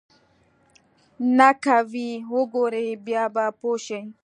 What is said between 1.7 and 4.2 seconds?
ويې وګورې بيا به پوى شې.